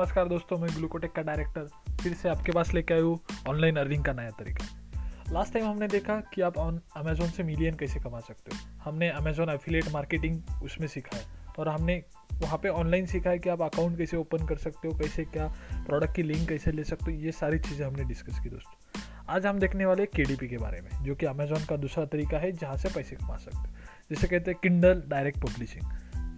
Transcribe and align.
नमस्कार 0.00 0.28
दोस्तों, 0.28 0.58
मैं 0.58 0.68
ग्लूकोटेक 0.76 1.12
का 1.12 1.22
डायरेक्टर 1.22 1.66
फिर 2.02 2.14
से 2.14 2.28
आपके 2.28 2.52
पास 2.52 2.72
लेके 2.74 2.94
आया 2.94 3.02
हूँ 3.02 3.18
ऑनलाइन 3.48 3.76
अर्निंग 3.76 4.04
का 4.04 4.12
नया 4.12 4.30
तरीका। 4.30 5.32
लास्ट 5.32 5.52
टाइम 5.52 5.66
हमने 5.66 5.88
देखा 5.88 6.16
कि 6.34 6.40
आप 6.40 6.58
ऑन 6.58 6.80
अमेजोन 6.96 7.28
से 7.28 7.42
मिलियन 7.42 7.74
कैसे 7.74 8.00
कमा 8.00 8.20
सकते 8.20 8.56
हो। 8.56 8.80
हमने 8.84 9.10
अमेजोन 9.10 9.50
एफिलेट 9.50 9.92
मार्केटिंग 9.92 10.62
उसमें 10.62 10.86
सीखा 10.88 11.16
है 11.16 11.24
और 11.58 11.68
हमने 11.68 12.02
वहाँ 12.42 12.58
पे 12.58 12.68
ऑनलाइन 12.68 13.06
सीखा 13.06 13.30
है 13.30 13.38
कि 13.38 13.48
आप 13.48 13.62
अकाउंट 13.62 13.98
कैसे 13.98 14.16
ओपन 14.16 14.46
कर 14.46 14.56
सकते 14.56 14.88
हो, 14.88 14.94
कैसे 14.94 15.24
क्या 15.24 15.46
प्रोडक्ट 15.86 16.16
की 16.16 16.22
लिंक 16.22 16.48
कैसे 16.48 16.72
ले 16.72 16.84
सकते 16.84 17.12
हो, 17.12 17.18
ये 17.18 17.32
सारी 17.32 17.58
चीज़ें 17.58 17.86
हमने 17.86 18.04
डिस्कस 18.04 18.40
की 18.40 18.50
दोस्तों। 18.50 19.00
आज 19.28 19.46
हम 19.46 19.58
देखने 19.58 19.86
वाले 19.86 20.06
के 20.06 20.36
के 20.46 20.56
बारे 20.56 20.80
में, 20.80 21.04
जो 21.04 21.14
कि 21.14 21.26
अमेजोन 21.26 21.64
का 21.64 21.76
दूसरा 21.76 22.04
तरीका 22.04 22.38
है 22.38 22.52
जहाँ 22.52 22.76
से 22.76 22.88
पैसे 22.88 23.16
कमा 23.16 23.36
सकते 23.36 23.58
हो। 23.58 23.64
जिसे 24.10 24.26
कहते 24.26 24.50
हैं 24.50 24.60
किंडल 24.62 25.02
डायरेक्ट 25.08 25.38
पब्लिशिंग 25.38 25.84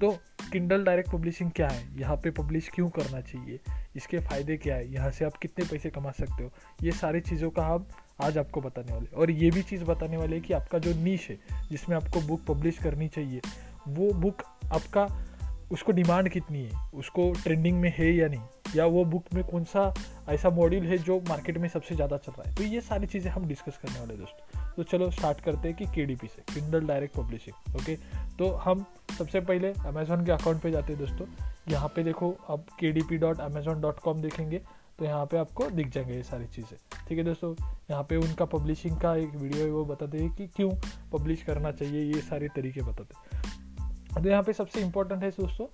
तो 0.03 0.11
किंडल 0.53 0.85
डायरेक्ट 0.85 1.11
पब्लिशिंग 1.11 1.51
क्या 1.51 1.69
है? 1.69 2.01
यहाँ 2.01 2.17
पे 2.17 2.31
पब्लिश 2.31 2.69
क्यों 2.69 2.91
करना 2.91 3.21
चाहिए? 3.21 3.61
इसके 3.97 4.19
फ़ायदे 4.19 4.57
क्या 4.57 4.77
है? 4.77 4.93
यहाँ 4.93 5.11
से 5.11 5.25
आप 5.25 5.37
कितने 5.37 5.65
पैसे 5.65 5.91
कमा 5.91 6.11
सकते 6.11 6.45
हो? 6.45 6.53
ये 6.83 6.93
सारी 6.93 7.21
चीज़ों 7.21 7.51
का 7.51 7.67
हम 7.67 7.89
आज 8.23 8.39
आपको 8.39 8.61
बताने 8.61 8.93
वाले 8.93 9.17
और 9.17 9.31
ये 9.31 9.51
भी 9.51 9.63
चीज़ 9.63 9.85
बताने 9.85 10.17
वाले 10.17 10.41
कि 10.41 10.55
आपका 10.55 10.79
जो 10.79 10.95
नीच 10.95 11.27
है, 11.31 11.39
जिसमें 11.71 11.97
आपको 11.97 12.21
बुक 12.21 12.45
पब्लिश 12.45 12.79
करनी 12.79 13.09
चाहिए, 13.09 13.41
वो 13.89 14.13
बुक 14.15 14.43
आपका, 14.73 15.25
उसको 15.73 15.93
डिमांड 15.93 16.29
कितनी 16.29 16.65
है? 16.65 16.91
उसको 16.95 17.33
ट्रेंडिंग 17.33 17.81
में 17.81 17.95
है 17.99 18.15
या 18.15 18.29
नहीं? 18.29 18.62
या 18.77 18.87
वो 18.87 19.05
बुक 19.05 19.25
में 19.35 19.43
कौन 19.45 19.65
सा 19.65 19.93
ऐसा 20.29 20.51
मॉड्यूल 20.51 20.87
है 20.87 20.99
जो 20.99 21.19
मार्केट 21.29 21.59
में 21.59 21.69
सबसे 21.69 21.95
ज़्यादा 21.95 22.17
चल 22.17 22.33
रहा 22.33 22.49
है? 22.49 22.55
तो 22.55 22.63
ये 22.63 22.81
सारी 22.81 23.07
चीज़ें 23.07 23.31
हम 23.31 23.47
डिस्कस 23.47 23.79
करने 23.79 24.01
वाले 24.01 24.17
दोस्तों। 24.17 24.75
तो 24.77 24.83
चलो 24.83 25.11
स्टार्ट 25.11 25.41
करते 25.41 25.69
हैं 25.69 25.77
कि 25.77 25.87
के 25.97 26.27
से 26.27 26.43
किंडल 26.55 26.87
डायरेक्ट 26.87 27.17
पब्लिशिंग 27.17 27.77
ओके 27.77 27.97
तो 28.39 28.51
हम 28.57 28.85
सबसे 29.19 29.41
पहले 29.41 29.73
अमेजोन 29.87 30.25
के 30.27 30.33
अकाउंट 30.33 30.63
पे 30.63 30.71
जाते 30.71 30.93
हैं 30.93 31.01
दोस्तों। 31.01 31.27
यहाँ 31.69 31.89
पे 31.89 32.03
देखो 32.03 32.37
आप 32.51 32.67
के 32.81 32.93
D 32.93 33.03
P 33.03 33.17
dot 33.17 33.41
Amazon 33.41 33.81
dot 33.81 33.99
com 33.99 34.21
देखेंगे 34.21 34.63
तो 34.99 35.05
यहाँ 35.05 35.27
पे 35.27 35.37
आपको 35.39 35.69
दिख 35.71 35.89
जाएँगे 35.89 36.15
ये 36.15 36.23
सारी 36.23 36.47
चीज़ें। 36.47 36.77
ठीक 37.09 37.19
है 37.19 37.25
दोस्तों? 37.25 37.55
यहाँ 37.91 38.03
पे 38.03 38.17
उनका 38.17 38.45
पब्लिशिंग 38.45 38.97
का 39.01 39.15
एक 39.17 39.35
वीडियो 39.35 39.65
है, 39.65 39.71
वो 39.71 39.85
बताते 39.85 40.19
हैं 40.19 40.31
कि 40.31 40.47
क्यों 40.47 40.71
पब्लिश 41.13 41.43
करना 41.43 41.73
चाहिए, 41.73 42.03
ये 42.15 42.21
सारे 42.21 42.49
तरीके 42.57 42.83
बताते 42.83 43.15
हैं। 43.17 44.23
तो 44.23 44.29
यहाँ 44.29 44.43
पे 44.43 44.53
सबसे 44.53 44.81
इम्पोर्टेंट 44.81 45.23
है 45.23 45.31
दोस्तों 45.31 45.67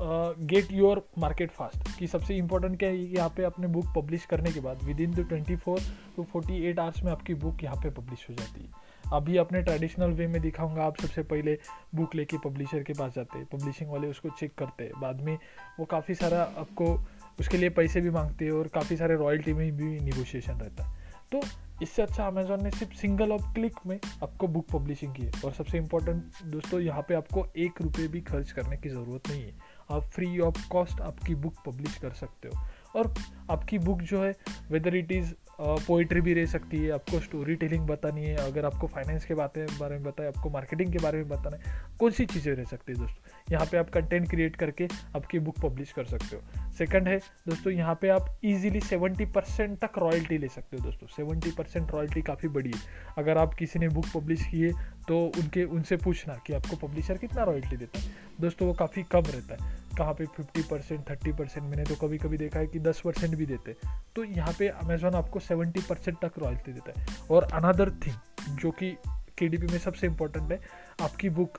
गेट 0.00 0.72
योर 0.72 1.02
मार्केट 1.18 1.50
फास्ट 1.50 1.98
कि 1.98 2.06
सबसे 2.06 2.36
इंपॉर्टेंट 2.36 2.78
क्या 2.78 2.88
है 2.88 2.96
यहाँ 2.96 3.28
पे 3.36 3.44
अपने 3.44 3.66
बुक 3.66 3.86
पब्लिश 3.96 4.24
करने 4.26 4.52
के 4.52 4.60
बाद 4.60 4.82
within 5.00 5.12
the 5.12 5.26
twenty 5.28 5.56
four 5.56 5.80
to 6.16 6.22
forty 6.22 6.62
eight 6.68 6.78
hours 6.78 7.02
में 7.04 7.10
आपकी 7.12 7.34
बुक 7.34 7.64
यहाँ 7.64 7.76
पे 7.76 7.90
पब्लिश 7.90 8.26
हो 8.30 8.34
जाती 8.34 8.60
है। 8.60 8.90
अभी 9.12 9.36
अपने 9.36 9.62
ट्रेडिशनल 9.62 10.10
वे 10.10 10.26
में 10.26 10.40
दिखाऊँगा 10.42 10.84
आप 10.84 11.00
सबसे 11.00 11.22
पहले 11.22 11.58
बुक 11.94 12.14
लेके 12.14 12.38
पब्लिशर 12.44 12.82
के 12.82 12.92
पास 12.92 13.14
जाते 13.14 13.38
हैं। 13.38 13.46
पब्लिशिंग 13.46 13.90
वाले 13.90 14.08
उसको 14.08 14.28
चेक 14.30 14.54
करते 14.58 14.84
हैं। 14.84 15.00
बाद 15.00 15.20
में 15.20 15.36
वो 15.78 15.84
काफ़ी 15.84 16.14
सारा 16.14 16.42
आपको 16.58 16.94
उसके 17.40 17.56
लिए 17.56 17.70
पैसे 17.70 18.00
भी 18.00 18.10
मांगते 18.10 18.44
हैं 18.44 18.52
और 18.52 18.68
काफ़ी 18.68 18.96
सारे 18.96 19.16
रॉयल्टी 19.16 19.52
में 19.52 19.70
भी 19.76 19.98
निगोशिएशन 20.00 20.52
रहता 20.52 20.84
है। 20.84 21.00
तो 21.32 21.40
इससे 21.82 22.02
अच्छा 22.02 22.26
अमेजोन 22.26 22.62
ने 22.64 22.70
सिर्फ़ 22.70 22.94
सिंगल 22.94 23.32
ऑफ़ 23.32 23.52
क्लिक 23.54 23.76
में 23.86 23.98
आपको 24.22 24.48
बुक 24.48 24.66
पब्लिशिंग 24.72 25.14
की 25.14 25.22
है। 25.22 25.30
और 25.44 25.52
सबसे 25.52 25.78
इम्पोर्टेंट 25.78 26.42
दोस्तों, 26.44 26.80
यहाँ 26.80 27.02
पे 27.08 27.14
आपको 27.14 27.46
एक 27.56 27.80
रुपये 27.82 28.08
भी 28.08 28.20
खर्च 28.20 28.52
करने 28.52 28.76
की 28.76 28.88
ज़रूरत 28.88 29.28
नहीं 29.28 29.42
है। 29.42 29.52
आप 29.92 30.02
फ्री 30.04 30.38
ऑफ़ 30.40 30.68
कॉस्ट 30.68 31.00
आपकी 31.00 31.34
बुक 31.34 31.54
पब्लिश 31.66 31.96
कर 31.98 32.10
सकते 32.12 32.48
हो। 32.48 32.66
और 32.96 33.14
आपकी 33.50 33.78
बुक 33.78 34.00
जो 34.00 34.22
है 34.24 34.34
वेदर 34.70 34.96
इट 34.96 35.12
इज़ 35.12 35.32
पोइट्री 35.60 36.20
भी 36.20 36.32
रह 36.34 36.46
सकती 36.46 36.78
है, 36.78 36.90
आपको 36.90 37.18
स्टोरी 37.20 37.54
टेलिंग 37.54 37.86
बतानी 37.86 38.24
है, 38.24 38.36
अगर 38.36 38.64
आपको 38.64 38.86
फाइनेंस 38.86 39.24
के 39.24 39.34
बातें 39.34 39.66
बारे 39.80 39.94
में 39.94 40.04
बताए, 40.04 40.26
आपको 40.26 40.50
मार्केटिंग 40.50 40.92
के 40.92 40.98
बारे 40.98 41.18
में 41.18 41.28
बताना 41.28 41.56
है, 41.56 41.82
कौन 42.00 42.10
सी 42.10 42.26
चीज़ें 42.26 42.54
रह 42.54 42.64
सकती 42.64 42.92
है 42.92 42.98
दोस्तों? 42.98 43.28
यहाँ 43.52 43.66
पे 43.66 43.78
आप 43.78 43.90
कंटेंट 43.90 44.28
क्रिएट 44.30 44.56
करके 44.56 44.88
आपकी 45.16 45.38
बुक 45.38 45.58
पब्लिश 45.60 45.92
कर 45.92 46.04
सकते 46.04 46.36
हो। 46.36 46.70
सेकंड 46.72 47.08
है, 47.08 47.18
दोस्तों, 47.48 47.72
यहाँ 47.72 47.94
पे 47.94 48.08
आप 48.08 48.38
इजीली 48.44 48.80
सेवेंटी 48.80 49.24
परसेंट 49.26 49.78
तक 49.78 49.98
रॉयल्टी 49.98 50.38
ले 50.38 50.48
सकते 50.48 50.76
हो 50.76 50.84
दोस्तों। 50.84 51.06
सेवेंटी 51.06 51.50
परसेंट 51.50 51.90
रॉयल्टी 51.92 52.22
काफ़ी 52.22 52.48
बड़ी 52.48 52.70
है। 52.70 52.80
अगर 53.18 53.38
आप 53.38 53.54
किसी 53.54 53.78
ने 53.78 53.88
बुक 53.88 54.06
पब्लिश 54.14 54.46
की 54.46 54.60
है 54.60 54.72
तो 55.08 55.18
उनके, 55.38 55.64
उनसे 55.64 55.96
पूछना 55.96 56.34
कि 56.46 56.52
आपको 56.52 56.86
पब्लिशर 56.86 57.18
कितना 57.18 57.44
रॉयल्टी 57.44 57.76
देता 57.76 58.00
है। 58.00 58.10
दोस्तों, 58.40 58.68
वो 58.68 58.74
काफ़ी 58.74 59.02
कम 59.02 59.22
रहता 59.26 59.54
है। 59.54 59.81
कहाँ 59.98 60.14
पे 60.14 60.26
फिफ्टी 60.26 60.62
परसेंट 60.62 61.08
थर्टी 61.10 61.32
परसेंट 61.32 61.64
मैंने 61.66 61.84
तो 61.84 61.94
कभी 61.96 62.18
कभी 62.18 62.36
देखा 62.38 62.60
है 62.60 62.66
कि 62.66 62.78
दस 62.80 63.00
परसेंट 63.04 63.34
भी 63.36 63.46
देते 63.46 63.76
तो 64.16 64.24
यहाँ 64.24 64.54
पे 64.58 64.68
अमेजोन 64.68 65.14
आपको 65.14 65.40
सेवेंटी 65.40 65.80
परसेंट 65.80 66.18
तक 66.24 66.38
रॉयल्टी 66.38 66.72
देता 66.72 67.00
है। 67.00 67.06
और 67.30 67.48
अनदर 67.52 67.90
थिंग 68.06 68.56
जो 68.56 68.70
कि 68.70 68.96
के 69.38 69.48
में 69.48 69.78
सबसे 69.78 70.06
इम्पोर्टेंट 70.06 70.52
है, 70.52 70.60
आपकी 71.00 71.28
बुक 71.30 71.58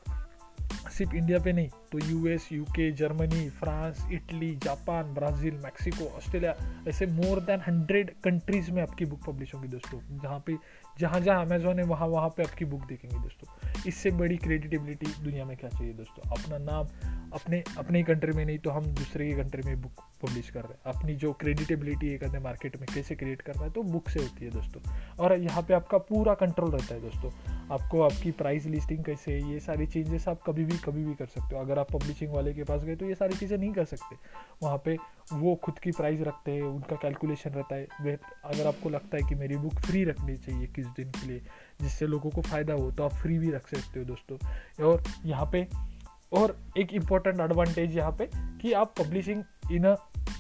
सिर्फ़ 0.92 1.14
इंडिया 1.16 1.40
पे 1.40 1.52
नहीं 1.54 1.70
तो 1.92 2.00
US 2.00 2.48
UK 2.52 2.92
Germany 2.92 3.50
France 3.50 4.06
Italy 4.12 4.56
Japan 4.64 5.14
Brazil 5.14 5.54
Mexico 5.54 6.06
Australia 6.18 6.56
ऐसे 6.88 7.06
मोर 7.08 7.40
देन 7.42 7.62
हंड्रेड 7.68 8.12
कंट्रीज़ 8.24 8.72
में 8.72 8.82
आपकी 8.82 9.06
बुक 9.06 9.24
पब्लिश 9.26 9.54
होगी 9.56 9.68
दोस्तों। 9.68 10.00
जहाँ 10.20 10.44
पे 10.48 10.54
जहाँ 11.00 11.20
जहाँ 11.20 11.46
अमेजोन 11.46 11.80
है, 11.80 11.86
वहाँ 11.86 12.08
वहाँ 12.08 12.30
पे 12.30 12.44
आपकी 12.44 12.66
बुक 12.66 12.86
देखेंगे 12.88 13.18
दोस्तों। 13.18 13.82
इससे 13.88 14.12
बड़ी 14.12 14.38
क्रेडिटेबिलिटी 14.38 15.06
दुनिया 15.24 15.46
में 15.46 15.56
क्या 15.58 15.70
चाहिए 15.70 15.94
दोस्तों? 15.94 16.30
अपना 16.32 16.58
नाम 16.58 16.88
अपने 17.34 17.64
अपने 17.78 17.98
ही 17.98 18.04
कंट्री 18.04 18.32
में 18.32 18.46
नहीं 18.46 18.58
तो 18.58 18.70
हम 18.70 18.86
दूसरे 18.86 19.28
की 19.28 19.34
कंट्री 19.34 19.62
में 19.64 19.82
बुक 19.82 20.02
पब्लिश 20.24 20.50
कर 20.50 20.62
रहे 20.62 20.74
हैं। 20.74 20.94
अपनी 20.94 21.16
जो 21.16 21.32
क्रेडिटेबिलिटी 21.34 22.10
है 22.10 22.18
कहते 22.18 22.40
मार्केट 22.40 22.78
में 22.78 22.86
कैसे 22.94 23.16
क्रिएट 23.16 23.42
करना 23.42 23.64
है 23.64 23.70
तो 23.70 23.84
बुक 23.84 24.10
से 24.10 24.20
होती 24.20 24.46
है 24.46 24.52
दोस्तों। 24.52 24.82
और 25.20 25.38
यहाँ 25.40 25.62
पे 25.62 25.74
आपका 25.74 25.98
पूरा 26.04 26.34
कंट्रोल 26.34 26.72
रहता 26.72 26.94
है 26.96 27.02
दोस्तों। 27.02 27.32
आपको 27.72 28.02
आपकी 28.02 28.32
प्राइस 28.32 28.66
लिस्टिंग 28.66 29.04
कैसे 29.04 29.32
है, 29.32 29.52
ये 29.52 29.60
सारी 29.60 29.86
चेंजेस 29.88 30.28
आप 30.28 30.42
कभी 30.48 30.66
भी 30.66 30.78
कभी 30.78 31.06
भी 31.06 31.14
कर 31.14 31.26
सकते 31.26 31.56
हो। 31.56 31.62
अगर 31.62 31.80
आप 31.80 31.92
पब्लिशिंग 31.92 32.34
वाले 32.34 32.54
के 32.54 32.64
पास 32.64 32.84
गए 32.84 32.96
तो 32.96 33.06
ये 33.06 33.16
सारी 33.16 33.38
चीज़ें 33.38 33.58
नहीं 33.58 33.72
कर 33.74 33.86
सकते। 33.86 34.16
वहाँ 34.64 34.78
पर 34.78 34.98
वो 35.34 35.56
खुद 35.56 35.80
की 35.80 35.92
प्राइस 35.92 36.22
रखते 36.22 36.52
हैं, 36.52 36.62
उनका 36.62 36.96
कैलकुलेशन 36.96 37.50
रहता 37.50 37.76
है। 37.76 38.18
अगर 38.46 38.68
आपको 38.68 38.90
लगता 38.90 39.18
है 39.18 39.30
कि 39.30 39.36
मेरी 39.36 39.58
बुक 39.58 39.80
फ्री 39.80 40.04
रखनी 40.04 40.36
चाहिए 40.38 40.68
किस 40.84 40.92
दिन 40.96 41.12
के 41.12 41.28
लिए, 41.28 41.42
जिससे 41.82 42.08
लोगों 42.08 42.30
को 42.30 42.42
फ़ायदा 42.42 42.74
हो 42.74 42.92
तो 42.92 43.04
आप 43.04 43.14
फ्री 43.14 43.38
भी 43.40 43.52
रख 43.52 43.68
सकते 43.68 44.00
हो 44.00 44.06
दोस्तों। 44.06 44.38
और 44.86 45.04
यहाँ 45.26 45.50
पे, 45.52 45.68
और 46.34 46.58
एक 46.78 46.94
इंपॉर्टेंट 46.94 47.40
एडवांटेज 47.40 47.98
यहाँ 47.98 48.12
पे 48.12 48.30
कि 48.62 48.74
आप 48.74 48.94
publishing 49.00 49.44
in 49.72 49.86
a 49.86 49.96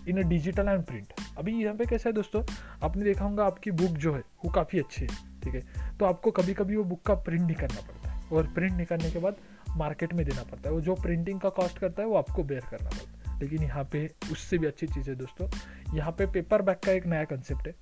in 0.07 0.17
a 0.17 0.27
digital 0.27 0.67
and 0.67 0.83
print 0.83 1.13
अभी 1.37 1.53
यहाँ 1.63 1.75
पे 1.75 1.85
कैसा 1.85 2.09
है 2.09 2.13
दोस्तों? 2.13 2.43
आपने 2.83 3.03
देखा 3.03 3.25
होगा 3.25 3.45
आपकी 3.45 3.71
बुक 3.71 3.97
जो 3.97 4.13
है, 4.13 4.21
वो 4.45 4.51
काफ़ी 4.51 4.79
अच्छी 4.79 5.01
है, 5.01 5.15
ठीक 5.43 5.53
है? 5.55 5.97
तो 5.97 6.05
आपको 6.05 6.31
कभी 6.31 6.53
कभी 6.53 6.75
वो 6.75 6.83
बुक 6.83 7.01
का 7.01 7.13
प्रिंट 7.13 7.41
नहीं 7.41 7.55
करना 7.55 7.81
पड़ता 7.81 8.09
है, 8.09 8.21
और 8.33 8.47
प्रिंट 8.47 8.73
नहीं 8.73 8.85
करने 8.85 9.11
के 9.11 9.19
बाद 9.19 9.35
मार्केट 9.77 10.13
में 10.13 10.25
देना 10.25 10.43
पड़ता 10.43 10.69
है। 10.69 10.75
वो 10.75 10.81
जो 10.81 10.95
प्रिंटिंग 10.95 11.39
का 11.39 11.49
कॉस्ट 11.49 11.77
करता 11.77 12.01
है, 12.01 12.07
वो 12.07 12.15
आपको 12.15 12.43
बेयर 12.43 12.65
करना 12.71 12.89
पड़ता 12.89 13.31
है। 13.31 13.39
लेकिन 13.39 13.63
यहाँ 13.63 13.83
पे 13.83 14.05
उससे 14.31 14.57
भी 14.57 14.67
अच्छी 14.67 14.87
चीज़ 14.87 15.09
है 15.09 15.15
दोस्तों। 15.15 15.47
यहाँ 15.95 16.11
पे 16.11 16.25
पेपर 16.25 16.61
बैग 16.61 16.77
का 16.85 16.91
एक 16.91 17.05
नया 17.05 17.23
कंसेप्ट 17.23 17.67
है। 17.67 17.73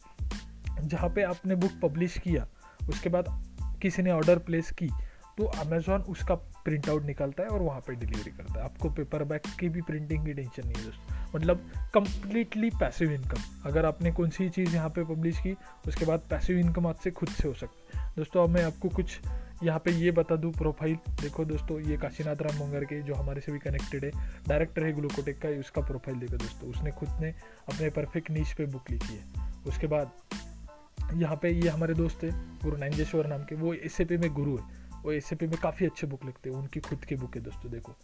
जहाँ 0.81 1.09
पे 1.09 1.24
आपने 1.24 1.56
बुक 1.56 1.72
पब्लिश 1.81 2.18
किया, 2.18 2.47
उसके 2.90 3.09
बाद 3.09 3.25
किसी 3.81 4.02
ने 4.02 4.12
ऑर्डर 4.12 4.40
प्लेस 4.40 4.72
की 4.72 4.90
तो 5.38 5.46
अमेजोन 5.59 6.02
उसका 6.03 6.36
प्रिंट 6.36 6.90
आउट 6.90 7.06
निकालता 7.06 7.44
है 7.44 7.50
और 7.50 7.62
वहाँ 7.62 7.80
पे 7.80 7.94
डिलीवरी 7.96 8.31
करता 8.31 8.53
है। 8.53 8.64
आपको 8.64 8.90
पेपर 8.90 9.24
बैग 9.24 9.47
की 9.59 9.70
भी 9.70 9.81
प्रिंटिंग 9.81 10.25
की 10.25 10.34
टेंशन 10.34 10.68
नहीं 10.68 10.75
है 10.75 10.84
दोस्तों। 10.84 11.16
मतलब 11.36 11.70
कम्प्लीटली 11.94 12.70
पैसिव 12.72 13.12
इनकम 13.12 13.44
अगर 13.66 13.86
आपने 13.86 14.12
कौन 14.12 14.30
सी 14.30 14.50
चीज़ 14.50 14.75
यहाँ 14.75 14.90
पे 14.90 15.03
पब्लिश 15.06 15.40
की, 15.40 15.56
उसके 15.88 16.06
बाद 16.06 16.20
पैसिव 16.30 16.58
इनकम 16.58 16.88
आपसे 16.88 17.12
खुद 17.12 17.30
से 17.30 17.47
हो 17.47 17.53
सकता 17.53 18.00
है। 18.00 18.12
दोस्तों, 18.18 18.44
अब 18.44 18.50
मैं 18.50 18.64
आपको 18.64 18.90
कुछ 18.90 19.20
यहाँ 19.64 19.80
पे 19.80 19.91
ये 19.91 20.12
बता 20.12 20.36
दूँ 20.36 20.52
प्रोफ़ाइल 20.52 20.96
देखो 21.22 21.46
दोस्तों, 21.46 21.80
ये 21.81 21.97
काशीनाथ 21.97 22.41
राम 22.41 22.56
मंगर 22.59 22.84
के 22.84 23.02
जो 23.02 23.16
हमारे 23.16 23.41
से 23.41 23.52
भी 23.52 23.59
कनेक्टेड 23.59 24.06
है 24.06 24.12
डायरेक्टर 24.47 24.84
है 24.84 24.94
ग्लूकोटेक 24.94 25.41
का 25.41 25.50
उसका 25.59 25.81
प्रोफ़ाइल 25.81 26.20
देखो 26.20 26.38
दोस्तों। 26.38 26.70
उसने 26.70 26.91
खुद 26.91 27.09
ने 27.22 27.34
अपने 27.68 27.90
परफेक्ट 27.90 28.31
नीच 28.31 28.53
पे 28.53 28.66
बुक 28.68 28.91
लिखी 28.91 29.14
है। 29.14 29.50
उसके 29.68 29.88
बाद 29.88 30.12
यहाँ 31.13 31.35
पे 31.35 31.51
ये 31.51 31.69
हमारे 31.69 31.94
दोस्त 31.94 32.23
है, 32.23 32.31
गुरु 32.63 32.77
नंजेश्वर 32.77 33.27
नाम 33.27 33.44
के। 33.44 33.55
वो 33.55 33.73
एसएपी 33.75 34.17
में 34.17 34.34
गुरु 34.34 34.58
है 34.58 34.79
वो 35.03 35.11
एसएपी 35.11 35.47
में 35.47 35.58
काफ़ी 35.61 35.85
अच्छे 35.85 36.08
बुक 36.08 36.25
लिखते 36.25 36.49
हैं, 36.49 36.58
उनकी 36.58 36.79
खुद 36.79 37.05
की 37.05 37.16
बुक 37.16 37.35
है 37.35 37.41
दोस्तों, 37.41 37.72
देखो। 37.72 37.96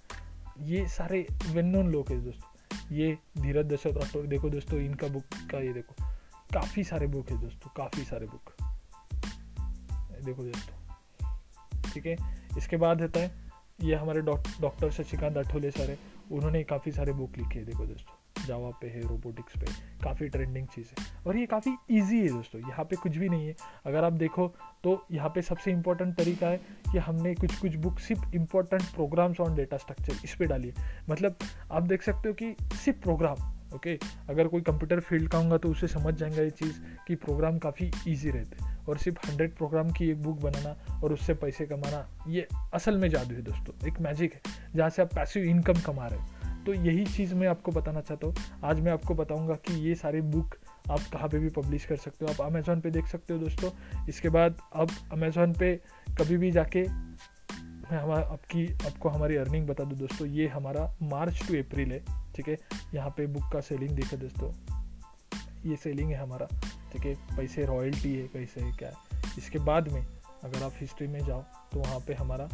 ये 0.63 0.87
सारे 0.89 1.25
वेल 1.45 1.65
नोन 1.65 1.91
लोग 1.91 2.09
हैं 2.09 2.23
दोस्तों। 2.23 2.95
ये 2.95 3.17
धीरज 3.37 3.65
दशरथ 3.65 3.97
राठौर, 3.97 4.25
देखो 4.27 4.49
दोस्तों, 4.49 4.79
इनका 4.79 5.07
बुक 5.07 5.23
का 5.51 5.59
ये 5.59 5.73
देखो। 5.73 5.95
काफ़ी 6.53 6.83
सारे 6.83 7.07
बुक 7.07 7.29
है 7.31 7.41
दोस्तों, 7.41 7.69
काफ़ी 7.77 8.03
सारे 8.03 8.25
बुक 8.25 8.53
देखो 10.25 10.43
दोस्तों, 10.43 11.31
ठीक 11.83 12.05
है? 12.05 12.15
इसके 12.57 12.77
बाद 12.77 13.01
रहता 13.01 13.19
है, 13.19 13.31
ये 13.81 13.95
हमारे 13.95 14.21
डॉक्टर 14.21 14.91
शशिकांत 14.91 15.37
अठोले 15.37 15.71
सर 15.71 15.89
है, 15.89 15.97
उन्होंने 16.31 16.63
काफ़ी 16.65 16.91
सारे 16.91 17.13
बुक 17.13 17.37
लिखे 17.37 17.59
हैं, 17.59 17.65
देखो 17.65 17.85
दोस्तों। 17.85 18.16
जावा 18.47 18.69
पे 18.81 18.87
है 18.87 19.01
रोबोटिक्स 19.01 19.53
पे। 19.57 19.65
काफ़ी 20.03 20.27
ट्रेंडिंग 20.27 20.67
चीज़ 20.67 20.87
है। 20.87 21.05
और 21.27 21.37
ये 21.37 21.45
काफ़ी 21.45 21.71
ईजी 21.91 22.21
है 22.21 22.27
दोस्तों, 22.27 22.61
यहाँ 22.61 22.85
पे 22.85 22.95
कुछ 22.95 23.17
भी 23.17 23.29
नहीं 23.29 23.47
है। 23.47 23.55
अगर 23.85 24.03
आप 24.03 24.13
देखो 24.13 24.47
तो 24.83 25.05
यहाँ 25.11 25.29
पे 25.29 25.41
सबसे 25.41 25.71
इम्पोर्टेंट 25.71 26.15
तरीका 26.15 26.47
है 26.47 26.57
कि 26.91 26.97
हमने 26.97 27.35
कुछ 27.35 27.55
कुछ 27.55 27.75
बुक 27.75 27.99
सिर्फ़ 27.99 28.35
important 28.35 28.83
programs 28.83 29.39
on 29.39 29.55
data 29.55 29.77
structure 29.77 30.13
इस 30.23 30.35
पर 30.35 30.45
डालिए 30.45 30.73
मतलब 31.09 31.35
आप 31.71 31.83
देख 31.83 32.03
सकते 32.03 32.29
हो 32.29 32.33
कि 32.33 32.55
सिर्फ़ 32.75 32.99
प्रोग्राम 32.99 33.53
ओके? 33.75 33.99
अगर 34.29 34.47
कोई 34.47 34.61
कंप्यूटर 34.61 34.99
फ़ील्ड 34.99 35.31
का 35.31 35.37
होगा 35.37 35.57
तो 35.57 35.69
उसे 35.69 35.87
समझ 35.87 36.13
जाएँगे 36.13 36.41
ये 36.41 36.49
चीज़ 36.49 36.79
कि 37.07 37.15
प्रोग्राम 37.15 37.57
काफ़ी 37.57 37.91
ईजी 38.07 38.29
रहते 38.29 38.57
और 38.89 38.97
सिर्फ़ 38.97 39.31
हंड्रेड 39.31 39.55
प्रोग्राम 39.55 39.91
की 39.91 40.09
एक 40.09 40.23
बुक 40.23 40.41
बनाना 40.41 41.01
और 41.03 41.13
उससे 41.13 41.33
पैसे 41.33 41.65
कमाना, 41.65 42.25
ये 42.27 42.47
असल 42.73 42.97
में 42.97 43.09
जादू 43.09 43.35
है 43.35 43.41
दोस्तों। 43.41 43.87
एक 43.87 43.99
मैजिक 43.99 44.33
है, 44.33 44.41
जहाँ 44.75 44.89
से 44.89 45.01
आप 45.01 45.13
पैसिव 45.13 45.43
इनकम 45.43 45.73
कमा 45.73 46.07
रहे 46.07 46.19
हो। 46.19 46.25
तो 46.67 46.73
यही 46.73 47.05
चीज़ 47.05 47.33
मैं 47.35 47.47
आपको 47.47 47.71
बताना 47.71 48.01
चाहता 48.01 48.27
हूँ। 48.27 48.35
आज 48.63 48.79
मैं 48.79 48.91
आपको 48.91 49.13
बताऊँगा 49.15 49.55
कि 49.55 49.73
ये 49.79 49.93
सारी 49.95 50.21
बुक 50.21 50.55
आप 50.91 50.99
कहाँ 51.13 51.27
पे 51.29 51.39
भी 51.39 51.49
पब्लिश 51.49 51.85
कर 51.85 51.95
सकते 51.95 52.25
हो। 52.25 52.31
आप 52.31 52.41
अमेज़ोन 52.41 52.81
पे 52.81 52.91
देख 52.91 53.07
सकते 53.07 53.33
हो 53.33 53.39
दोस्तों। 53.39 53.69
इसके 54.09 54.29
बाद 54.29 54.57
अब 54.75 54.89
अमेज़ोन 55.11 55.53
पे 55.53 55.73
कभी 56.17 56.37
भी 56.37 56.51
जाके 56.51 56.81
मैं 56.81 57.97
हमारा 57.97 58.25
आपकी, 58.27 58.65
आपको 58.87 59.09
हमारी 59.09 59.35
अर्निंग 59.35 59.67
बता 59.67 59.83
दूँ 59.83 59.97
दोस्तों। 59.97 60.27
ये 60.27 60.47
हमारा 60.47 60.83
मार्च 61.03 61.47
टू 61.47 61.57
अप्रैल 61.57 61.91
है, 61.91 62.03
ठीक 62.35 62.49
है? 62.49 62.57
यहाँ 62.93 63.09
पे 63.09 63.27
बुक 63.27 63.51
का 63.53 63.61
सेलिंग 63.61 63.95
देखा 63.95 64.17
दोस्तों। 64.17 64.51
ये 65.69 65.75
सेलिंग 65.75 66.11
है 66.11 66.17
हमारा, 66.17 66.47
ठीक 66.93 67.05
है? 67.05 67.15
पैसे 67.37 67.65
रॉयल्टी 67.65 68.15
है 68.15 68.27
कैसे 68.27 68.61
है 68.61 68.71
क्या 68.71 68.89
है? 68.89 68.95
इसके 69.37 69.59
बाद 69.59 69.87
में 69.87 70.05
अगर 70.43 70.63
आप 70.63 70.73
हिस्ट्री 70.75 71.07
में 71.07 71.19
जाओ 71.25 71.41
तो 71.71 71.79
वहाँ 71.79 71.99
पे 71.99 72.13
हमारा 72.13 72.49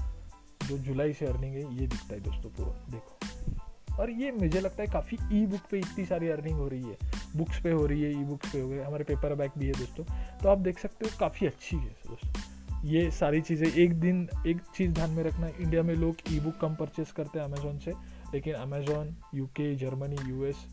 जो 0.63 0.77
जुलाई 0.77 1.13
से 1.13 1.25
अर्निंग 1.25 1.53
है, 1.55 1.75
ये 1.75 1.87
दिखता 1.87 2.13
है 2.13 2.19
दोस्तों 2.19 2.49
पूरा। 2.49 2.79
देखो। 2.91 3.62
और 3.99 4.09
ये 4.11 4.31
मुझे 4.31 4.59
लगता 4.59 4.83
है 4.83 4.89
काफ़ी 4.89 5.17
ई 5.33 5.45
बुक 5.45 5.61
पे 5.71 5.79
इतनी 5.79 6.05
सारी 6.05 6.29
अर्निंग 6.29 6.57
हो 6.59 6.67
रही 6.67 6.81
है। 6.81 6.97
बुक्स 7.35 7.61
पे 7.63 7.71
हो 7.71 7.85
रही 7.85 8.01
है 8.03 8.11
ई 8.11 8.23
बुक्स 8.23 8.51
पे 8.51 8.59
हो 8.59 8.67
गए, 8.69 8.81
हमारे 8.83 9.03
पेपर 9.03 9.35
बैक 9.35 9.51
भी 9.57 9.65
है 9.65 9.73
दोस्तों। 9.73 10.03
तो 10.41 10.49
आप 10.49 10.57
देख 10.59 10.79
सकते 10.79 11.05
हो 11.05 11.17
काफ़ी 11.19 11.47
अच्छी 11.47 11.77
है 11.77 11.95
दोस्तों। 12.07 12.51
ये 12.85 13.09
सारी 13.11 13.41
चीज़ें 13.41 13.67
एक 13.67 13.93
दिन, 13.99 14.27
एक 14.47 14.61
चीज़ 14.75 14.91
ध्यान 14.91 15.09
में 15.09 15.23
रखना 15.23 15.47
इंडिया 15.49 15.83
में 15.83 15.93
लोग 15.95 16.15
ई 16.31 16.39
बुक 16.39 16.57
कम 16.61 16.75
परचेस 16.75 17.11
करते 17.11 17.39
हैं 17.39 17.45
अमेजोन 17.45 17.77
से, 17.79 17.91
लेकिन 18.33 18.53
अमेजोन 18.55 19.15
यूके 19.35 19.73
जर्मनी 19.75 20.29
यूएस 20.29 20.65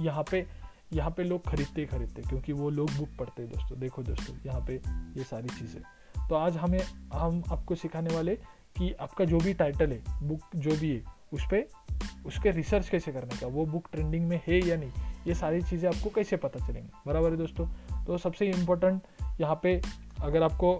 यहाँ 0.00 0.24
पे 0.30 0.46
यहाँ 0.92 1.10
पे 1.10 1.24
लोग 1.24 1.46
खरीदते 1.48 1.80
ही 1.80 1.86
खरीदते, 1.86 2.22
क्योंकि 2.22 2.52
वो 2.52 2.70
लोग 2.70 2.90
बुक 2.90 3.08
पढ़ते 3.18 3.42
हैं 3.42 3.50
दोस्तों। 3.50 3.78
देखो 3.80 4.02
दोस्तों, 4.02 4.34
यहाँ 4.46 4.64
पे 4.66 4.74
ये 5.16 5.24
सारी 5.24 5.48
चीज़ें। 5.48 5.82
तो 6.28 6.34
आज 6.34 6.56
हमें, 6.56 6.80
हम 7.14 7.42
आपको 7.52 7.74
सिखाने 7.74 8.14
वाले 8.14 8.34
कि 8.76 8.92
आपका 9.00 9.24
जो 9.24 9.38
भी 9.38 9.54
टाइटल 9.54 9.92
है 9.92 10.02
बुक 10.22 10.56
जो 10.56 10.76
भी 10.76 10.90
है 10.90 11.20
उस 11.32 11.44
पर 11.44 11.68
उसके 12.26 12.50
रिसर्च 12.50 12.88
कैसे 12.88 13.12
करने 13.12 13.36
का 13.36 13.46
वो 13.46 13.64
बुक 13.66 13.88
ट्रेंडिंग 13.92 14.26
में 14.28 14.40
है 14.46 14.60
या 14.60 14.76
नहीं? 14.76 14.90
ये 15.26 15.34
सारी 15.34 15.62
चीज़ें 15.62 15.88
आपको 15.88 16.10
कैसे 16.10 16.36
पता 16.36 16.66
चलेंगी? 16.66 16.88
बराबर 17.06 17.30
है 17.30 17.36
दोस्तों? 17.36 17.66
तो 18.04 18.18
सबसे 18.18 18.46
इम्पोर्टेंट 18.46 19.02
यहाँ 19.40 19.58
पे 19.62 19.80
अगर 20.22 20.42
आपको 20.42 20.74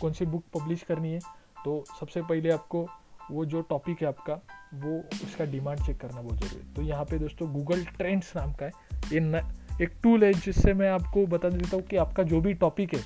कौन 0.00 0.12
सी 0.12 0.26
बुक 0.26 0.44
पब्लिश 0.56 0.82
करनी 0.82 1.12
है 1.12 1.20
तो 1.64 1.84
सबसे 2.00 2.22
पहले 2.22 2.50
आपको 2.50 2.86
वो 3.30 3.44
जो 3.44 3.60
टॉपिक 3.60 4.02
है 4.02 4.08
आपका 4.08 4.34
वो 4.74 4.98
उसका 5.24 5.44
डिमांड 5.44 5.78
चेक 5.78 6.00
करना 6.00 6.20
बहुत 6.22 6.38
ज़रूरी 6.38 6.66
है। 6.66 6.74
तो 6.74 6.82
यहाँ 6.82 7.04
पे 7.04 7.18
दोस्तों 7.18 7.52
गूगल 7.52 7.84
ट्रेंड्स 7.84 8.36
नाम 8.36 8.52
का 8.52 8.66
है। 8.66 8.72
ये 9.12 9.20
न, 9.20 9.34
एक 9.82 9.92
टूल 10.02 10.24
है 10.24 10.32
जिससे 10.32 10.74
मैं 10.74 10.90
आपको 10.90 11.26
बता 11.26 11.48
देता 11.48 11.76
हूँ 11.76 11.84
कि 11.84 11.96
आपका 11.96 12.22
जो 12.22 12.40
भी 12.40 12.54
टॉपिक 12.54 12.94
है 12.94 13.02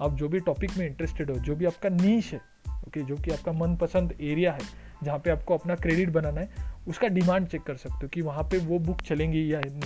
आप 0.00 0.14
जो 0.14 0.28
भी 0.28 0.40
टॉपिक 0.40 0.76
में 0.78 0.86
इंटरेस्टेड 0.86 1.30
हो 1.30 1.36
जो 1.36 1.56
भी 1.56 1.66
आपका 1.66 1.88
नीच 1.88 2.32
है 2.32 2.40
ओके 2.86 3.02
जो 3.02 3.16
कि 3.16 3.30
आपका 3.30 3.52
मनपसंद 3.52 4.16
एरिया 4.20 4.52
है 4.52 4.81
जहाँ 5.02 5.18
पे 5.18 5.30
आपको 5.30 5.54
अपना 5.54 5.74
क्रेडिट 5.74 6.08
बनाना 6.08 6.40
है, 6.40 6.50
उसका 6.88 7.08
डिमांड 7.08 7.48
चेक 7.48 7.62
कर 7.62 7.76
सकते 7.76 7.98
हो 8.02 8.08
कि 8.08 8.20
वहाँ 8.20 8.42
पे 8.42 8.58
वो 8.58 8.78
बुक 8.78 9.00
चलेंगी 9.00 9.54
या 9.54 9.60
नहीं, 9.60 9.80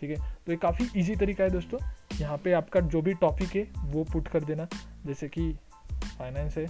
ठीक 0.00 0.18
है? 0.18 0.36
तो 0.46 0.52
ये 0.52 0.58
काफ़ी 0.58 0.88
इजी 0.96 1.16
तरीका 1.16 1.44
है 1.44 1.50
दोस्तों। 1.50 1.78
यहाँ 2.16 2.38
पे 2.38 2.52
आपका 2.52 2.80
जो 2.80 3.02
भी 3.02 3.14
टॉपिक 3.14 3.56
है, 3.56 3.68
वो 3.78 4.04
पुट 4.04 4.28
कर 4.28 4.44
देना। 4.44 4.68
जैसे 5.06 5.28
कि 5.28 5.58
फाइनेंस 6.18 6.56
है 6.56 6.64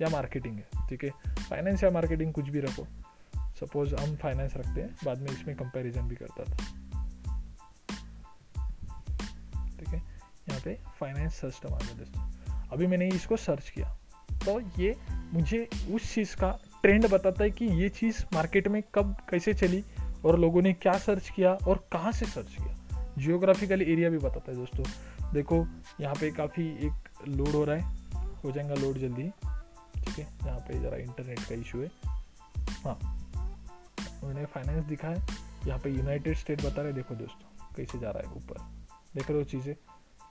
या 0.00 0.08
मार्केटिंग 0.08 0.58
है, 0.58 0.88
ठीक 0.88 1.04
है? 1.04 1.10
फाइनेंस 1.28 1.84
या 1.84 1.90
मार्केटिंग 1.90 2.32
कुछ 2.32 2.48
भी 2.48 2.60
रखो। 2.60 2.86
सपोज़ 3.60 3.94
हम 3.94 4.16
फाइनेंस 4.16 4.56
रखते 4.56 4.80
हैं, 4.80 4.96
बाद 5.04 5.18
में 5.18 5.30
इसमें 5.30 5.56
कंपैरिजन 5.56 6.02
भी 6.02 6.16
करता 6.16 6.44
था। 6.44 6.56
ठीक 9.78 9.88
है? 9.88 10.02
यहाँ 10.48 10.60
पे 10.60 10.78
फाइनेंस 11.00 11.40
आ 11.44 11.48
गया 11.48 11.94
दोस्तों। 11.94 12.30
अभी 12.72 12.86
मैंने 12.86 13.08
इसको 13.08 13.36
सर्च 13.36 13.70
किया। 13.70 13.98
तो 14.32 14.60
ये 14.60 14.96
मुझे 15.32 15.68
उस 15.90 16.14
चीज़ 16.14 16.36
का 16.36 16.58
ट्रेंड 16.84 17.10
बताता 17.10 17.44
है 17.44 17.50
कि 17.50 17.64
ये 17.64 17.88
चीज़ 17.88 18.24
मार्केट 18.34 18.68
में 18.68 18.82
कब, 18.94 19.16
कैसे 19.30 19.54
चली 19.54 19.84
और 20.24 20.38
लोगों 20.38 20.62
ने 20.62 20.72
क्या 20.72 20.92
सर्च 20.92 21.30
किया 21.30 21.54
और 21.54 21.88
कहाँ 21.92 22.12
से 22.12 22.26
सर्च 22.26 22.48
किया। 22.48 23.04
जियोग्राफिकल 23.18 23.82
एरिया 23.82 24.10
भी 24.10 24.18
बताता 24.18 24.52
है 24.52 24.58
दोस्तों। 24.58 24.84
देखो, 25.32 25.66
यहाँ 26.00 26.14
पे 26.14 26.30
काफ़ी 26.30 26.86
एक 26.86 26.92
लोड 27.28 27.48
हो 27.48 27.64
रहा 27.64 27.76
है। 27.76 27.96
हो 28.44 28.50
जाएगा 28.50 28.74
लोड 28.74 28.98
जल्दी। 28.98 29.22
ठीक 30.00 30.18
है, 30.18 30.28
यहाँ 30.46 30.58
पे 30.58 30.78
ज़रा 30.78 30.96
इंटरनेट 30.96 31.40
का 31.40 31.54
इशू 31.54 31.80
है। 31.80 31.90
हाँ 32.56 33.28
उन्होंने 34.24 34.44
फाइनेंस 34.44 34.84
दिखा 34.84 35.08
है। 35.08 35.26
यहाँ 35.66 35.78
पे 35.78 35.90
यूनाइटेड 35.90 36.36
स्टेट 36.36 36.60
बता 36.60 36.76
रहे 36.76 36.86
हैं। 36.86 36.94
देखो 36.94 37.14
दोस्तों, 37.14 37.74
कैसे 37.76 37.98
जा 37.98 38.10
रहा 38.10 38.28
है 38.28 38.36
ऊपर। 38.36 38.54
देख 39.14 39.28
रहे 39.28 39.38
हो 39.38 39.44
चीज़ें। 39.44 39.74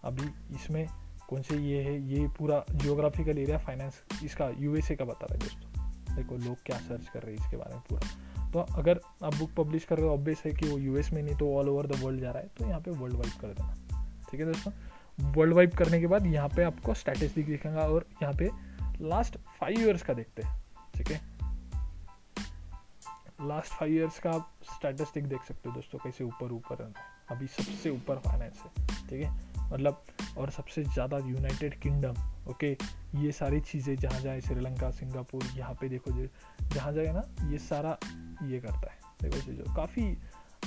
अभी 0.04 0.56
इसमें 0.56 0.88
कौन 1.30 1.42
से 1.42 1.58
ये 1.58 1.84
है, 1.84 2.08
ये 2.08 2.28
पूरा 2.28 2.66
जियोग्राफिकल 2.72 3.38
एरिया 3.38 3.58
फाइनेंस 3.58 4.04
इसका 4.24 4.50
यूएसए 4.60 4.96
का 4.96 5.06
बता 5.06 5.26
रहा 5.26 5.34
है 5.34 5.40
दोस्तों। 5.40 5.73
देखो 6.16 6.38
लोग 6.38 6.64
क्या 6.66 6.78
सर्च 6.78 7.08
कर 7.10 7.22
रहे 7.22 7.36
हैं 7.36 7.46
इसके 7.46 7.58
बारे 7.58 7.74
में 7.74 7.84
पूरा। 7.90 8.52
तो 8.52 8.60
अगर 8.60 9.00
आप 9.24 9.36
बुक 9.36 9.52
पब्लिश 9.58 9.86
कर 9.86 9.98
रहे 9.98 10.08
हो 10.08 10.14
ऑब्वियस 10.14 10.42
है 10.46 10.52
कि 10.52 10.70
वो 10.70 10.78
यूएस 10.78 11.12
में 11.14 11.22
नहीं 11.24 11.36
तो 11.36 11.54
ऑल 11.56 11.70
ओवर 11.70 11.88
द 11.88 12.00
वर्ल्ड 12.04 12.22
जा 12.22 12.32
रहा 12.32 12.42
है 12.42 12.50
तो 12.58 12.66
यहाँ 12.66 12.80
पे 12.82 12.92
वर्ल्ड 12.92 13.16
वाइड 13.16 13.40
कर 13.42 13.48
देना। 13.48 13.76
ठीक 14.32 14.40
है 14.40 14.46
दोस्तों? 14.46 14.72
वर्ल्ड 15.34 15.54
वाइड 15.54 15.76
करने 15.76 16.00
के 16.00 16.08
बाद 16.08 16.26
यहाँ 16.26 16.50
पे 16.50 16.64
आपको 16.64 16.94
स्टैटिस्टिक 16.94 17.46
दिखेगा 17.46 17.82
और 17.82 18.06
यहाँ 18.24 18.34
पे 18.34 18.50
लास्ट 19.02 19.38
फाइव 19.60 19.80
ईयर्स 19.80 20.04
का 20.04 20.14
देखते 20.14 20.42
हैं। 20.42 20.64
ठीक 20.96 21.12
है? 21.12 21.22
लास्ट 23.42 23.74
फाइव 23.74 23.94
ईयर्स 23.94 24.20
का 24.20 24.32
आप 24.32 24.52
स्टैटिस्टिक 24.76 25.28
देख 25.28 25.44
सकते 25.44 25.70
हो 25.70 25.76
दोस्तों, 25.76 26.00
कैसे 26.00 26.24
ऊपर 26.24 26.52
ऊपर 26.52 26.94
अभी 27.32 27.48
सबसे 27.48 27.90
ऊपर 27.90 28.18
फाइनेंस 28.18 28.64
है। 28.64 28.86
ठीक 29.10 29.24
है? 29.24 29.53
मतलब 29.74 30.04
और 30.38 30.50
सबसे 30.52 30.84
ज़्यादा 30.84 31.18
यूनाइटेड 31.28 31.80
किंगडम 31.80 32.16
ओके 32.50 32.72
ये 33.16 33.32
सारी 33.32 33.60
चीज़ें 33.62 33.96
जहाँ 33.96 34.20
जाए, 34.22 34.42
श्रीलंका, 34.42 34.90
सिंगापुर, 34.92 35.44
यहाँ 35.58 35.74
पे 35.82 35.90
देखो 35.90 36.12
जो, 36.12 36.28
जहाँ 36.74 36.92
जाए 36.94 37.14
ना, 37.14 37.24
ये 37.52 37.58
सारा 37.60 37.98
ये 38.44 38.60
करता 38.60 38.92
है। 38.92 38.98
देखो 39.22 39.40
चीज़ों 39.42 39.74
काफ़ी 39.76 40.06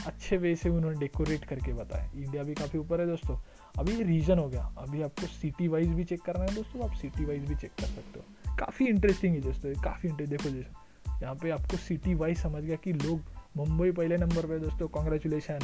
अच्छे 0.06 0.36
वे 0.36 0.54
से 0.56 0.68
उन्होंने 0.68 0.98
डेकोरेट 0.98 1.44
करके 1.44 1.72
बताया 1.72 2.10
इंडिया 2.14 2.42
भी 2.42 2.54
काफ़ी 2.54 2.78
ऊपर 2.78 3.00
है 3.00 3.06
दोस्तों। 3.06 3.36
अभी 3.78 3.92
ये 3.92 4.02
रीजन 4.04 4.38
हो 4.38 4.48
गया। 4.48 4.62
अभी 4.78 5.02
आपको 5.02 5.26
सिटी 5.26 5.68
वाइज 5.68 5.88
भी 5.88 6.04
चेक 6.04 6.22
करना 6.22 6.44
है 6.44 6.54
दोस्तों, 6.54 6.84
आप 6.84 6.94
सिटी 6.96 7.24
वाइज 7.24 7.44
भी 7.44 7.54
चेक 7.54 7.72
कर 7.80 7.86
सकते 7.86 8.20
हो। 8.20 8.56
काफ़ी 8.56 8.86
इंटरेस्टिंग 8.86 9.34
है 9.34 9.40
दोस्तों 9.40 9.74
काफ़ी 9.82 10.08
इंटरेस्ट 10.08 10.30
देखो 10.32 10.50
जैसे 10.50 10.84
यहाँ 11.22 11.34
पे 11.34 11.50
आपको 11.50 11.76
सिटी 11.76 12.14
वाइज 12.14 12.38
समझ 12.38 12.62
गया 12.64 12.76
कि 12.76 12.92
लोग 12.92 13.20
मुंबई 13.56 13.90
पहले 13.90 14.16
नंबर 14.16 14.46
पे 14.46 14.58
दोस्तों 14.58 14.88
कॉन्ग्रेचुलेशन 14.88 15.58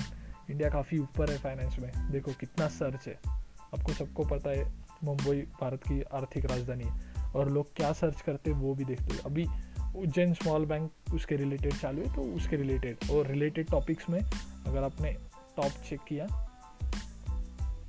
इंडिया 0.50 0.70
काफ़ी 0.70 0.98
ऊपर 0.98 1.30
है 1.30 1.38
फाइनेंस 1.38 1.76
में। 1.78 1.90
देखो 2.10 2.32
कितना 2.32 2.68
सर्च 2.68 3.08
है। 3.08 3.18
आपको 3.74 3.92
सबको 3.92 4.24
पता 4.24 4.50
है, 4.50 4.72
मुंबई 5.04 5.40
भारत 5.60 5.82
की 5.82 6.02
आर्थिक 6.02 6.44
राजधानी 6.44 6.84
है। 6.84 7.12
और 7.36 7.50
लोग 7.50 7.74
क्या 7.74 7.92
सर्च 7.92 8.20
करते 8.20 8.50
हैं 8.50 8.58
वो 8.58 8.74
भी 8.74 8.84
देखते 8.84 9.14
हैं। 9.14 9.20
अभी 9.20 9.46
उज्जैन 9.96 10.34
स्मॉल 10.34 10.64
बैंक 10.66 11.14
उसके 11.14 11.36
रिलेटेड 11.36 11.74
चालू 11.74 12.02
है 12.02 12.14
तो 12.14 12.22
उसके 12.36 12.56
रिलेटेड 12.56 13.10
और 13.10 13.26
रिलेटेड 13.26 13.70
टॉपिक्स 13.70 14.10
में 14.10 14.20
अगर 14.66 14.82
आपने 14.82 15.12
टॉप 15.56 15.72
चेक 15.88 16.00
किया 16.08 16.26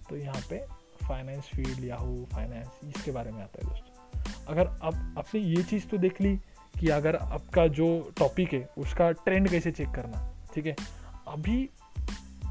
तो 0.10 0.18
यहाँ 0.18 0.42
पे 0.50 0.66
फाइनेंस 1.08 1.44
फ़ील्ड 1.56 1.84
याहू 1.84 2.25
फाइनेंस 2.34 2.96
इसके 2.96 3.12
बारे 3.12 3.32
में 3.32 3.42
आता 3.44 3.60
है 3.63 3.70
दोस्तों। 3.70 4.46
अगर 4.48 4.68
आप 4.68 5.16
आपने 5.18 5.39
ये 5.39 5.63
चीज़ 5.63 5.88
तो 5.88 5.98
देख 5.98 6.22
ली 6.22 6.36
कि 6.80 6.89
अगर 6.89 7.16
आपका 7.16 7.68
जो 7.68 7.88
टॉपिक 8.20 8.54
है, 8.54 8.70
उसका 8.77 9.12
ट्रेंड 9.12 9.50
कैसे 9.50 9.72
चेक 9.72 9.89
करना, 9.89 10.30
ठीक 10.56 10.66
है? 10.66 10.75
अभी 11.27 11.70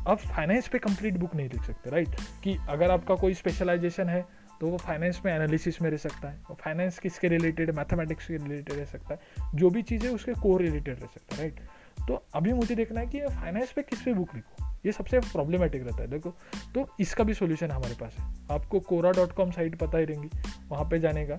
आप 0.08 0.18
फाइनेंस 0.18 0.68
पे 0.68 0.78
कंप्लीट 0.78 1.16
बुक 1.16 1.34
नहीं 1.34 1.48
लिख 1.48 1.64
सकते 1.64 1.90
राइट 1.90 2.16
कि 2.44 2.56
अगर 2.68 2.90
आपका 2.90 3.14
कोई 3.14 3.34
स्पेशलाइजेशन 3.34 4.08
है 4.08 4.24
तो 4.60 4.68
वो 4.68 4.76
फाइनेंस 4.78 5.20
में 5.24 5.32
एनालिसिस 5.32 5.80
में 5.82 5.90
रह 5.90 5.96
सकता 5.96 6.28
है। 6.28 6.40
और 6.50 6.56
फाइनेंस 6.56 6.98
किसके 6.98 7.28
रिलेटेड 7.28 7.70
मैथमेटिक्स 7.76 8.26
के 8.26 8.36
रिलेटेड 8.36 8.78
रह 8.78 8.84
सकता 8.84 9.14
है। 9.14 9.50
जो 9.54 9.70
भी 9.70 9.82
चीज़ें 9.82 10.08
उसके 10.10 10.34
कोर 10.34 10.62
रिलेटेड 10.62 11.00
रह 11.00 11.06
सकता 11.06 11.36
है 11.36 11.42
राइट 11.42 12.06
तो 12.08 12.22
अभी 12.34 12.52
मुझे 12.52 12.74
देखना 12.74 13.00
है 13.00 13.06
कि 13.06 13.20
फाइनेंस 13.20 13.72
पे 13.72 13.82
किस 13.82 14.02
पे 14.02 14.12
बुक 14.14 14.34
लिखूँ। 14.34 14.68
ये 14.86 14.92
सबसे 14.92 15.20
प्रॉब्लमेटिक 15.22 15.82
रहता 15.82 16.02
है। 16.02 16.08
देखो 16.08 16.30
तो 16.74 16.86
इसका 17.00 17.24
भी 17.24 17.34
सोल्यूशन 17.34 17.70
हमारे 17.70 17.94
पास 17.94 18.16
है। 18.18 18.34
आपको 18.50 18.80
कोरा 18.82 19.10
डॉट 19.12 19.32
कॉम 19.32 19.50
साइट 19.50 19.78
पता 19.78 19.98
ही 19.98 20.04
रहेंगी। 20.04 20.28
वहाँ 20.68 20.84
पे 20.84 20.98
जाने 20.98 21.26
का, 21.26 21.38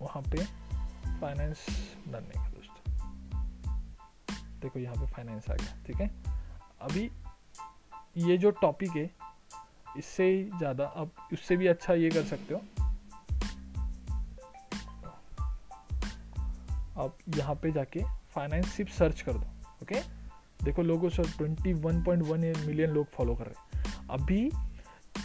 वहाँ 0.00 0.22
पे 0.22 0.44
फाइनेंस 1.20 1.66
डालने 2.08 2.30
का 2.30 2.48
दोस्तों। 2.48 2.80
देखो, 4.60 4.78
यहाँ 4.78 4.96
पे 4.96 5.06
फाइनेंस 5.06 5.50
आ 5.50 5.54
गया, 5.54 5.82
ठीक 5.86 5.96
है? 5.96 6.10
अभी 6.80 7.10
ये 8.16 8.36
जो 8.38 8.50
टॉपिक 8.52 8.90
है, 8.90 9.10
इससे 9.98 10.26
ज़्यादा 10.58 10.84
आप 10.86 11.28
उससे 11.32 11.56
भी 11.56 11.66
अच्छा 11.66 11.94
ये 11.94 12.10
कर 12.10 12.24
सकते 12.24 12.54
हो। 12.54 12.60
आप 16.96 17.16
यहाँ 17.36 17.54
पे 17.54 17.70
जाके 17.72 18.02
फाइनेंस 18.34 18.66
सिर्फ़ 18.66 18.92
सर्च 18.92 19.20
कर 19.20 19.32
दो 19.32 19.46
ओके 19.82 20.00
देखो 20.64 20.82
लोगों 20.82 21.08
से 21.08 21.22
twenty 21.28 21.72
one 21.72 22.02
point 22.04 22.22
one 22.22 22.40
million 22.66 22.90
लोग 22.90 23.06
फॉलो 23.12 23.34
कर 23.34 23.46
रहे 23.46 23.54
हैं। 23.54 24.08
अभी 24.10 24.50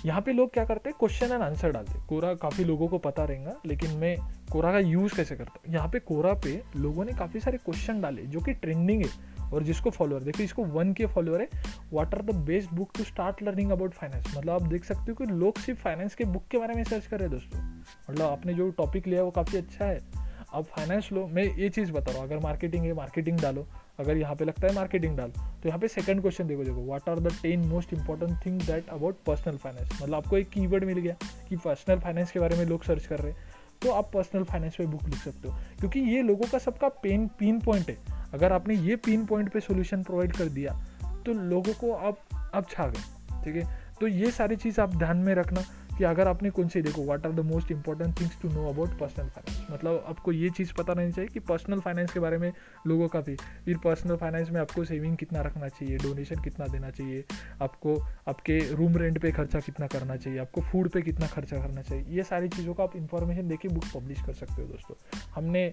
यहाँ 0.05 0.21
पे 0.21 0.33
लोग 0.33 0.51
क्या 0.53 0.63
करते 0.65 0.89
हैं? 0.89 0.97
क्वेश्चन 0.99 1.31
एंड 1.31 1.41
आंसर 1.43 1.71
डालते 1.71 1.99
कोरा 2.09 2.33
काफ़ी 2.35 2.63
लोगों 2.63 2.87
को 2.87 2.97
पता 2.97 3.23
रहेगा, 3.23 3.53
लेकिन 3.65 3.97
मैं 3.97 4.15
कोरा 4.51 4.71
का 4.71 4.79
यूज़ 4.79 5.15
कैसे 5.15 5.35
करता 5.35 5.51
हूँ? 5.55 5.73
यहाँ 5.73 5.87
पे 5.89 5.99
कोरा 6.01 6.33
पे 6.43 6.61
लोगों 6.75 7.05
ने 7.05 7.13
काफ़ी 7.13 7.39
सारे 7.39 7.57
क्वेश्चन 7.57 8.01
डाले, 8.01 8.21
जो 8.23 8.41
कि 8.41 8.53
ट्रेंडिंग 8.53 9.05
है। 9.05 9.38
और 9.53 9.63
जिसको 9.63 9.89
फॉलोअर 9.89 10.23
देखो 10.23 10.43
इसको 10.43 10.63
वन 10.63 10.93
के 10.93 11.05
फॉलोअर 11.05 11.41
है 11.41 11.49
what 11.93 12.15
are 12.15 12.21
the 12.21 12.35
best 12.35 12.73
book 12.73 12.91
to 12.97 13.03
start 13.03 13.43
learning 13.43 13.71
about 13.71 13.93
finance 13.93 14.37
मतलब 14.37 14.49
आप 14.49 14.61
देख 14.61 14.85
सकते 14.85 15.11
हो 15.11 15.15
कि 15.15 15.25
लोग 15.25 15.59
सिर्फ़ 15.59 15.79
फाइनेंस 15.79 16.15
के 16.15 16.25
बुक 16.25 16.47
के 16.51 16.57
बारे 16.57 16.73
में 16.73 16.83
सर्च 16.83 17.05
कर 17.05 17.19
रहे 17.19 17.29
हैं 17.29 17.37
दोस्तों। 17.37 17.61
मतलब 18.09 18.25
आपने 18.25 18.53
जो 18.53 18.69
टॉपिक 18.69 19.07
लिया 19.07 19.23
वो 19.23 19.31
काफ़ी 19.31 19.57
अच्छा 19.57 19.85
है। 19.85 20.29
अब 20.53 20.63
फाइनेंस 20.65 21.09
लो, 21.13 21.27
मैं 21.27 21.43
ये 21.43 21.69
चीज़ 21.69 21.91
बता 21.91 22.11
रहा 22.11 22.21
हूँ, 22.21 22.27
अगर 22.27 22.39
मार्केटिंग 22.39 22.85
है 22.85 22.93
मार्केटिंग 22.93 23.39
डालो। 23.39 23.67
अगर 23.99 24.17
यहाँ 24.17 24.35
पे 24.35 24.45
लगता 24.45 24.67
है 24.67 24.73
मार्केटिंग 24.73 25.17
डालो 25.17 25.31
तो 25.31 25.69
यहाँ 25.69 25.79
पे 25.79 25.87
सेकंड 25.87 26.21
क्वेश्चन 26.21 26.47
देखो 26.47 26.63
देखो 26.63 26.85
what 26.85 27.09
are 27.09 27.19
the 27.19 27.31
ten 27.41 27.59
most 27.59 27.93
important 27.93 28.45
thing 28.45 28.61
that 28.61 28.89
about 28.89 29.17
personal 29.25 29.57
finance 29.57 29.89
मतलब 29.95 30.15
आपको 30.15 30.37
एक 30.37 30.49
कीवर्ड 30.49 30.83
मिल 30.83 30.97
गया 30.97 31.15
कि 31.49 31.57
पर्सनल 31.57 31.99
फाइनेंस 31.99 32.31
के 32.31 32.39
बारे 32.39 32.57
में 32.57 32.65
लोग 32.65 32.83
सर्च 32.83 33.05
कर 33.05 33.19
रहे 33.19 33.31
हैं। 33.31 33.39
तो 33.81 33.91
आप 33.91 34.11
पर्सनल 34.13 34.43
फाइनेंस 34.43 34.75
पे 34.75 34.85
बुक 34.85 35.03
लिख 35.03 35.17
सकते 35.17 35.49
हो। 35.49 35.55
क्योंकि 35.79 35.99
ये 35.99 36.21
लोगों 36.21 36.45
का 36.51 36.57
सबका 36.57 36.89
पेन 36.89 37.27
पिन 37.27 37.59
पॉइंट 37.59 37.89
है। 37.89 38.18
अगर 38.33 38.53
आपने 38.53 38.75
ये 38.77 38.95
पिन 39.05 39.25
पॉइंट 39.25 39.51
पे 39.51 39.59
सोल्यूशन 39.59 40.03
प्रोवाइड 40.03 40.35
कर 40.35 40.49
दिया 40.51 40.79
तो 41.25 41.33
लोगों 41.33 41.73
को 41.73 41.91
आप 41.93 42.17
अब 42.53 42.65
छा 42.69 42.87
गए, 42.87 43.43
ठीक 43.43 43.55
है? 43.55 43.77
तो 43.99 44.07
ये 44.07 44.31
सारी 44.31 44.55
चीज़ 44.55 44.79
आप 44.81 44.95
ध्यान 44.95 45.17
में 45.17 45.33
रखना 45.35 45.61
कि 45.97 46.03
अगर 46.05 46.27
आपने 46.27 46.49
कौन 46.49 46.67
से, 46.67 46.81
देखो 46.81 47.03
what 47.03 47.25
are 47.25 47.31
the 47.31 47.39
most 47.45 47.71
important 47.71 48.19
things 48.19 48.37
to 48.41 48.49
know 48.49 48.67
about 48.69 48.89
personal 48.99 49.27
finance 49.27 49.65
मतलब 49.71 50.03
आपको 50.07 50.31
ये 50.31 50.49
चीज़ 50.49 50.71
पता 50.73 50.93
रहनी 50.93 51.11
चाहिए 51.11 51.29
कि 51.29 51.39
पर्सनल 51.41 51.79
फाइनेंस 51.79 52.11
के 52.11 52.19
बारे 52.19 52.37
में 52.37 52.51
लोगों 52.87 53.07
का 53.07 53.21
भी, 53.21 53.35
फिर 53.65 53.77
पर्सनल 53.77 54.15
फाइनेंस 54.15 54.49
में 54.49 54.59
आपको 54.61 54.83
सेविंग 54.85 55.17
कितना 55.17 55.41
रखना 55.41 55.67
चाहिए 55.69 55.97
डोनेशन 55.97 56.41
कितना 56.43 56.67
देना 56.67 56.89
चाहिए, 56.89 57.23
आपको, 57.61 57.95
आपके 58.27 58.59
रूम 58.75 58.97
रेंट 58.97 59.21
पे 59.21 59.31
खर्चा 59.31 59.59
कितना 59.59 59.87
करना 59.87 60.15
चाहिए, 60.15 60.39
आपको 60.39 60.61
फ़ूड 60.61 60.89
पे 60.89 61.01
कितना 61.01 61.27
खर्चा 61.27 61.57
करना 61.57 61.81
चाहिए, 61.81 62.05
ये 62.09 62.23
सारी 62.23 62.49
चीज़ों 62.49 62.73
का 62.73 62.83
आप 62.83 62.95
इन्फॉर्मेशन 62.95 63.47
देके 63.47 63.67
बुक 63.69 63.85
पब्लिश 63.95 64.21
कर 64.21 64.33
सकते 64.33 64.61
हो 64.61 64.67
दोस्तों। 64.67 64.95
हमने 65.35 65.65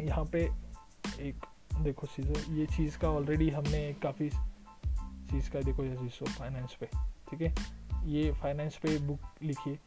यहाँ 0.00 0.24
पे 0.24 0.48
एक, 1.20 1.44
देखो 1.78 2.06
चीज़ों 2.06 2.56
ये 2.56 2.66
चीज़ 2.66 2.98
का 2.98 3.08
ऑलरेडी 3.10 3.48
हमने 3.50 3.82
काफ़ी 4.02 4.28
चीज़ 4.30 5.50
का 5.50 5.60
देखो 5.60 5.84
ये 5.84 6.08
फाइनेंस 6.28 6.76
पे, 6.80 6.86
ठीक 7.30 7.40
है? 7.40 7.54
ये 8.06 8.30
फाइनेंस 8.32 8.76
पे 8.82 8.98
बुक 8.98 9.42
लिखिए 9.42 9.78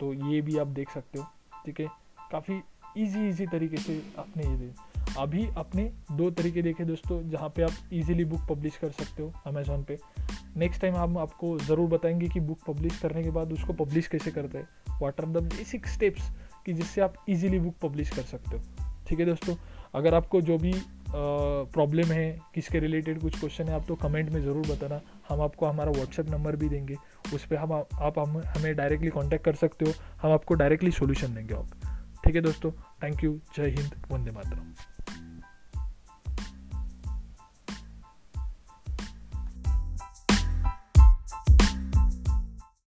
तो 0.00 0.12
ये 0.12 0.40
भी 0.42 0.58
आप 0.58 0.66
देख 0.68 0.90
सकते 0.90 1.18
हो, 1.18 1.26
ठीक 1.66 1.80
है? 1.80 1.86
काफ़ी 2.30 2.60
इजी 2.96 3.28
इजी 3.28 3.46
तरीके 3.46 3.76
से 3.76 4.02
आपने 4.18 4.44
ये 4.44 4.72
अभी 5.18 5.46
अपने 5.58 5.84
दो 6.12 6.30
तरीके 6.30 6.62
देखे 6.62 6.84
दोस्तों, 6.84 7.28
जहाँ 7.30 7.48
पे 7.48 7.62
आप 7.62 7.92
इजीली 7.92 8.24
बुक 8.24 8.40
पब्लिश 8.48 8.76
कर 8.76 8.90
सकते 8.90 9.22
हो 9.22 9.32
अमेजोन 9.46 9.82
पे। 9.84 9.98
नेक्स्ट 10.56 10.80
टाइम 10.82 10.96
हम 10.96 11.18
आपको 11.18 11.58
ज़रूर 11.58 11.88
बताएँगे 11.88 12.28
कि 12.28 12.40
बुक 12.40 12.58
पब्लिश 12.66 12.98
करने 12.98 13.22
के 13.22 13.30
बाद 13.30 13.52
उसको 13.52 13.72
पब्लिश 13.74 14.06
कैसे 14.08 14.30
करते 14.30 14.58
हैं। 14.58 14.98
What 15.00 15.20
are 15.20 15.26
the 15.26 15.42
basic 15.44 15.86
steps 15.86 16.30
कि 16.66 16.72
जिससे 16.72 17.00
आप 17.00 17.14
इजीली 17.28 17.58
बुक 17.58 17.74
पब्लिश 17.82 18.10
कर 18.10 18.22
सकते 18.24 18.56
हो, 18.56 18.62
ठीक 19.08 19.20
है 19.20 19.26
दोस्तों? 19.26 19.54
अगर 19.94 20.14
आपको 20.14 20.40
जो 20.40 20.58
भी 20.58 20.72
प्रॉब्लम 21.10 22.06
है, 22.06 22.38
किसके 22.54 22.78
रिलेटेड 22.78 23.20
कुछ 23.20 23.38
क्वेश्चन 23.40 23.64
है, 23.64 23.74
आप 23.74 23.84
तो 23.88 23.94
कमेंट 23.94 24.30
में 24.30 24.40
ज़रूर 24.42 24.66
बताना। 24.66 25.00
हम 25.28 25.40
आपको 25.40 25.66
हमारा 25.66 25.90
व्हाट्सएप 25.90 26.30
नंबर 26.30 26.56
भी 26.56 26.68
देंगे। 26.68 26.96
उस 27.34 27.46
पर 27.46 27.56
हम, 27.56 27.72
आप 27.72 28.18
हम, 28.18 28.42
हमें 28.46 28.74
डायरेक्टली 28.76 29.10
कॉन्टैक्ट 29.10 29.44
कर 29.44 29.54
सकते 29.54 29.84
हो। 29.84 29.92
हम 30.22 30.32
आपको 30.32 30.54
डायरेक्टली 30.54 30.90
सोल्यूशन 30.90 31.34
देंगे 31.34 31.54
आप। 31.54 31.70
ठीक 32.24 32.34
है 32.34 32.40
दोस्तों? 32.40 32.70
थैंक 33.02 33.24
यू 33.24 33.40
जय 33.56 33.68
हिंद. 33.70 33.94
वंदे 34.10 34.30
मातरम. 34.30 34.72